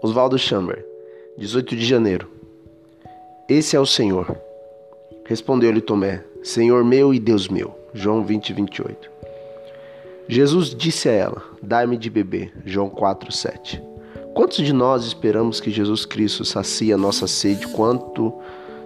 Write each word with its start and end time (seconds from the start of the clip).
Oswaldo 0.00 0.38
Chamber, 0.38 0.86
18 1.36 1.74
de 1.74 1.84
janeiro. 1.84 2.30
Esse 3.48 3.74
é 3.74 3.80
o 3.80 3.86
Senhor. 3.86 4.38
Respondeu-lhe 5.24 5.80
Tomé: 5.80 6.22
Senhor 6.40 6.84
meu 6.84 7.12
e 7.12 7.18
Deus 7.18 7.48
meu. 7.48 7.76
João 7.92 8.22
20, 8.22 8.52
28. 8.52 9.10
Jesus 10.28 10.72
disse 10.72 11.08
a 11.08 11.12
ela: 11.12 11.42
Dai-me 11.60 11.96
de 11.96 12.08
beber. 12.08 12.52
João 12.64 12.88
4, 12.88 13.32
7. 13.32 13.82
Quantos 14.34 14.58
de 14.58 14.72
nós 14.72 15.04
esperamos 15.04 15.60
que 15.60 15.72
Jesus 15.72 16.06
Cristo 16.06 16.44
sacie 16.44 16.92
a 16.92 16.96
nossa 16.96 17.26
sede 17.26 17.66
quanto 17.66 18.32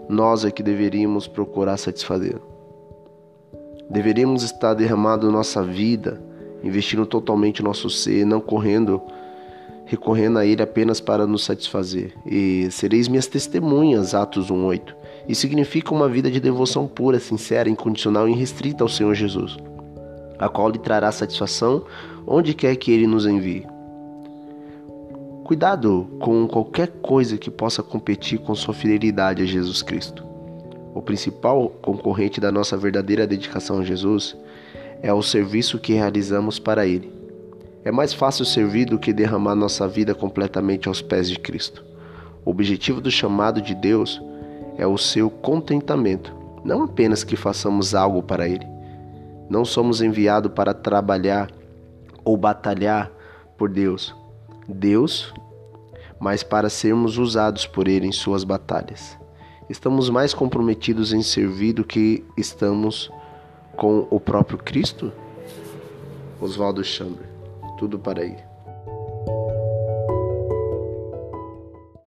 nós 0.09 0.47
é 0.47 0.51
que 0.51 0.63
deveríamos 0.63 1.29
procurar 1.29 1.77
satisfazer? 1.77 2.41
Deveríamos 3.91 4.43
estar 4.43 4.73
derramando 4.73 5.31
nossa 5.31 5.63
vida, 5.63 6.22
investindo 6.64 7.04
totalmente 7.04 7.63
nosso 7.63 7.90
ser, 7.90 8.25
não 8.25 8.40
correndo 8.40 9.03
recorrendo 9.93 10.39
a 10.39 10.46
Ele 10.46 10.63
apenas 10.63 11.03
para 11.03 11.27
nos 11.27 11.45
satisfazer. 11.45 12.14
E 12.25 12.67
sereis 12.71 13.09
minhas 13.09 13.27
testemunhas, 13.27 14.14
Atos 14.14 14.50
1:8. 14.50 14.95
Isso 15.29 15.43
significa 15.43 15.95
uma 15.95 16.09
vida 16.09 16.31
de 16.31 16.41
devoção 16.41 16.87
pura, 16.87 17.21
sincera, 17.21 17.69
incondicional 17.69 18.27
e 18.27 18.33
restrita 18.33 18.83
ao 18.83 18.89
Senhor 18.89 19.14
Jesus, 19.14 19.59
a 20.39 20.49
qual 20.49 20.71
lhe 20.71 20.79
trará 20.79 21.13
satisfação 21.13 21.85
onde 22.27 22.55
quer 22.55 22.75
que 22.77 22.91
Ele 22.91 23.07
nos 23.07 23.27
envie. 23.27 23.67
Cuidado 25.45 26.09
com 26.19 26.49
qualquer 26.49 26.89
coisa 27.03 27.36
que 27.36 27.50
possa 27.50 27.83
competir 27.83 28.39
com 28.39 28.55
sua 28.55 28.72
fidelidade 28.72 29.43
a 29.43 29.47
Jesus 29.47 29.83
Cristo. 29.83 30.25
O 30.95 31.03
principal 31.03 31.69
concorrente 31.83 32.41
da 32.41 32.50
nossa 32.50 32.78
verdadeira 32.78 33.27
dedicação 33.27 33.81
a 33.81 33.84
Jesus 33.84 34.34
é 35.03 35.12
o 35.12 35.22
serviço 35.22 35.78
que 35.78 35.92
realizamos 35.92 36.59
para 36.59 36.86
Ele. 36.86 37.22
É 37.84 37.91
mais 37.91 38.14
fácil 38.14 38.44
servir 38.44 38.84
do 38.86 38.98
que 38.98 39.12
derramar 39.12 39.56
nossa 39.56 39.88
vida 39.88 40.14
completamente 40.14 40.86
aos 40.86 41.02
pés 41.02 41.28
de 41.28 41.36
Cristo. 41.38 41.84
O 42.44 42.50
objetivo 42.50 43.00
do 43.00 43.11
chamado 43.11 43.61
de 43.61 43.75
Deus 43.75 44.22
é 44.78 44.86
o 44.86 44.97
seu 44.97 45.28
contentamento, 45.28 46.33
não 46.64 46.84
apenas 46.84 47.25
que 47.25 47.34
façamos 47.34 47.92
algo 47.92 48.22
para 48.22 48.48
Ele. 48.48 48.66
Não 49.50 49.64
somos 49.64 50.00
enviados 50.00 50.53
para 50.53 50.72
trabalhar 50.72 51.50
ou 52.25 52.36
batalhar 52.36 53.10
por 53.58 53.69
Deus. 53.69 54.14
Deus, 54.69 55.34
mas 56.20 56.44
para 56.44 56.70
sermos 56.70 57.19
usados 57.19 57.66
por 57.66 57.88
Ele 57.88 58.06
em 58.06 58.12
suas 58.12 58.44
batalhas. 58.44 59.19
Estamos 59.69 60.08
mais 60.08 60.33
comprometidos 60.33 61.12
em 61.12 61.22
servir 61.22 61.72
do 61.72 61.84
que 61.84 62.25
estamos 62.36 63.10
com 63.77 64.06
o 64.08 64.20
próprio 64.20 64.58
Cristo? 64.58 65.12
Oswaldo 66.41 66.84
Chamber 66.84 67.31
tudo 67.83 67.98
para 67.98 68.25
ele. 68.25 68.52